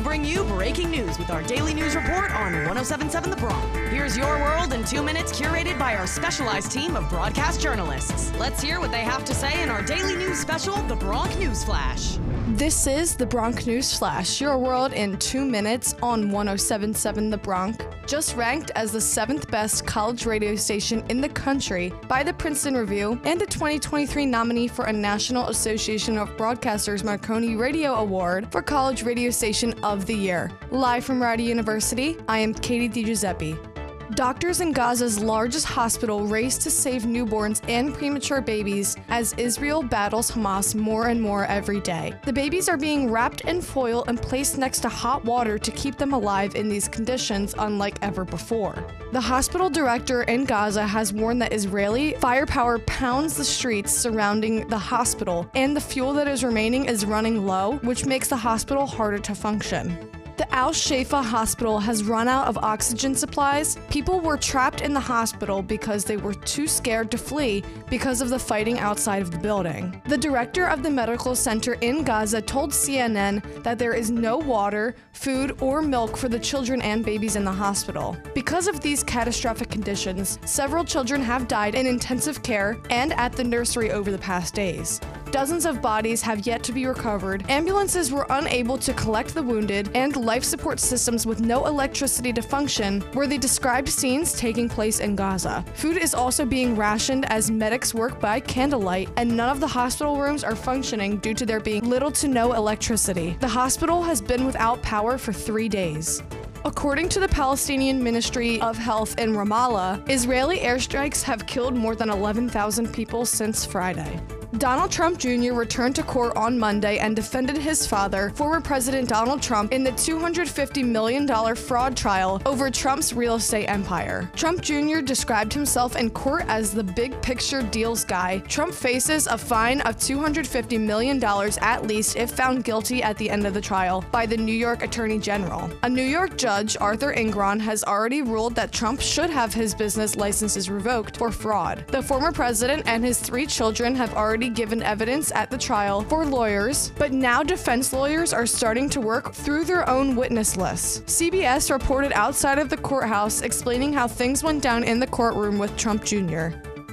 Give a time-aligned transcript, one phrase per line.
[0.00, 3.74] bring you breaking news with our daily news report on 1077 The Bronc.
[3.90, 8.32] Here's your world in two minutes, curated by our specialized team of broadcast journalists.
[8.38, 11.64] Let's hear what they have to say in our daily news special, The Bronc News
[11.64, 12.18] Flash.
[12.54, 17.84] This is the Bronc News Flash, your world in two minutes on 1077 The Bronc.
[18.06, 22.76] Just ranked as the seventh best college radio station in the country by the Princeton
[22.76, 28.62] Review and a 2023 nominee for a National Association of Broadcasters Marconi Radio Award for
[28.62, 30.50] College Radio Station of the Year.
[30.70, 33.69] Live from Rider University, I am Kadie DiGiuseppe.
[34.14, 40.32] Doctors in Gaza's largest hospital race to save newborns and premature babies as Israel battles
[40.32, 42.14] Hamas more and more every day.
[42.24, 45.96] The babies are being wrapped in foil and placed next to hot water to keep
[45.96, 48.84] them alive in these conditions, unlike ever before.
[49.12, 54.78] The hospital director in Gaza has warned that Israeli firepower pounds the streets surrounding the
[54.78, 59.18] hospital, and the fuel that is remaining is running low, which makes the hospital harder
[59.20, 59.96] to function.
[60.40, 63.76] The Al Shifa hospital has run out of oxygen supplies.
[63.90, 68.30] People were trapped in the hospital because they were too scared to flee because of
[68.30, 70.00] the fighting outside of the building.
[70.06, 74.94] The director of the medical center in Gaza told CNN that there is no water,
[75.12, 78.16] food, or milk for the children and babies in the hospital.
[78.34, 83.44] Because of these catastrophic conditions, several children have died in intensive care and at the
[83.44, 85.02] nursery over the past days.
[85.30, 87.48] Dozens of bodies have yet to be recovered.
[87.48, 92.42] Ambulances were unable to collect the wounded, and life support systems with no electricity to
[92.42, 95.64] function were the described scenes taking place in Gaza.
[95.74, 100.20] Food is also being rationed as medics work by candlelight, and none of the hospital
[100.20, 103.36] rooms are functioning due to there being little to no electricity.
[103.38, 106.24] The hospital has been without power for three days.
[106.64, 112.10] According to the Palestinian Ministry of Health in Ramallah, Israeli airstrikes have killed more than
[112.10, 114.20] 11,000 people since Friday.
[114.58, 115.52] Donald Trump Jr.
[115.52, 119.92] returned to court on Monday and defended his father, former President Donald Trump, in the
[119.92, 124.28] $250 million fraud trial over Trump's real estate empire.
[124.34, 125.00] Trump Jr.
[125.02, 128.38] described himself in court as the big picture deals guy.
[128.48, 133.46] Trump faces a fine of $250 million at least if found guilty at the end
[133.46, 135.70] of the trial by the New York Attorney General.
[135.84, 140.16] A New York judge, Arthur Engoron, has already ruled that Trump should have his business
[140.16, 141.84] licenses revoked for fraud.
[141.88, 146.24] The former president and his three children have already given evidence at the trial for
[146.24, 151.00] lawyers, but now defense lawyers are starting to work through their own witness lists.
[151.00, 155.76] CBS reported outside of the courthouse explaining how things went down in the courtroom with
[155.76, 156.50] Trump Jr.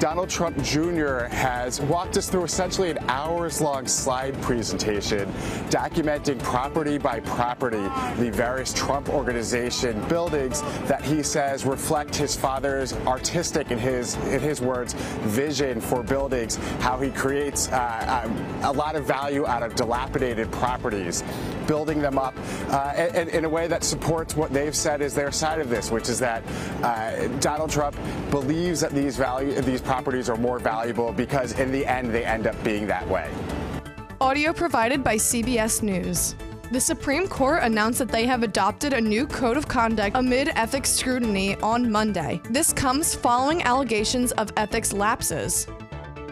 [0.00, 1.24] Donald Trump Jr.
[1.24, 5.28] has walked us through essentially an hours long slide presentation
[5.70, 7.82] documenting property by property
[8.22, 14.38] the various Trump organization buildings that he says reflect his father's artistic, in his, in
[14.38, 18.30] his words, vision for buildings, how he creates uh,
[18.62, 21.24] a lot of value out of dilapidated properties,
[21.66, 22.34] building them up
[22.68, 25.90] uh, in, in, a way that supports what they've said is their side of this,
[25.90, 26.44] which is that
[26.82, 27.96] uh, Donald Trump
[28.30, 32.46] believes that these value these properties are more valuable because in the end they end
[32.46, 33.30] up being that way.
[34.20, 36.34] Audio provided by CBS News.
[36.70, 40.90] The Supreme Court announced that they have adopted a new code of conduct amid ethics
[40.90, 42.38] scrutiny on Monday.
[42.50, 45.66] This comes following allegations of ethics lapses.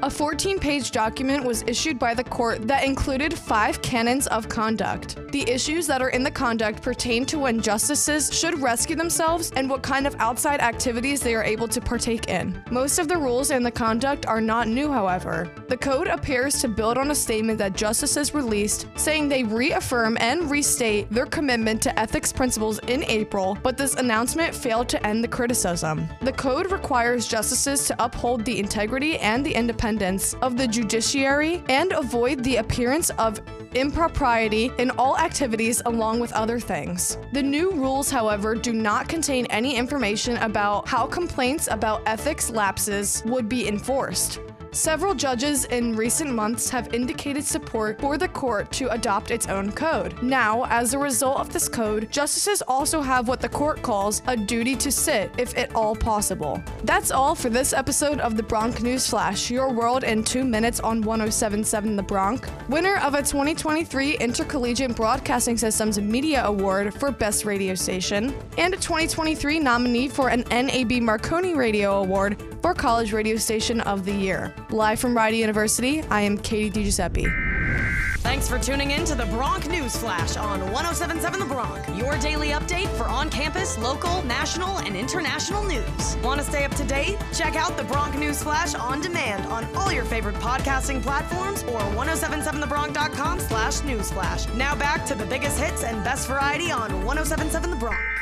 [0.02, 5.16] A 14 page document was issued by the court that included five canons of conduct.
[5.32, 9.70] The issues that are in the conduct pertain to when justices should rescue themselves and
[9.70, 12.62] what kind of outside activities they are able to partake in.
[12.70, 15.50] Most of the rules in the conduct are not new, however.
[15.68, 20.48] The code appears to build on a statement that justices released saying they reaffirm and
[20.48, 25.28] restate their commitment to ethics principles in April, but this announcement failed to end the
[25.28, 26.08] criticism.
[26.22, 31.90] The code requires justices to uphold the integrity and the independence of the judiciary and
[31.90, 33.40] avoid the appearance of
[33.74, 37.18] impropriety in all activities along with other things.
[37.32, 43.24] The new rules, however, do not contain any information about how complaints about ethics lapses
[43.26, 44.38] would be enforced.
[44.72, 49.72] Several judges in recent months have indicated support for the court to adopt its own
[49.72, 50.22] code.
[50.22, 54.36] Now, as a result of this code, justices also have what the court calls a
[54.36, 56.62] duty to sit, if at all possible.
[56.84, 60.80] That's all for this episode of the Bronc News Flash, your world in two minutes
[60.80, 62.46] on 1077 The Bronc.
[62.68, 68.76] Winner of a 2023 Intercollegiate Broadcasting Systems Media Award for Best Radio Station, and a
[68.76, 74.52] 2023 nominee for an NAB Marconi Radio Award for College Radio Station of the Year.
[74.70, 78.16] Live from Rider University, I am Kadie DiGiuseppe.
[78.18, 82.48] Thanks for tuning in to the Bronc News Flash on 1077 The Bronc, your daily
[82.48, 86.16] update for on campus, local, national, and international news.
[86.24, 87.16] Want to stay up to date?
[87.32, 91.78] Check out the Bronc News Flash on demand on all your favorite podcasting platforms or
[91.78, 94.52] 1077thebronc.com slash newsflash.
[94.56, 98.15] Now back to the biggest hits and best variety on 1077 The Bronc.